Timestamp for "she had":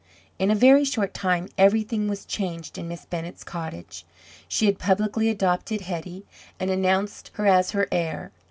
4.47-4.79